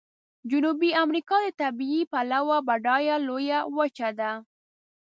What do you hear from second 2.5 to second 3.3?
بډایه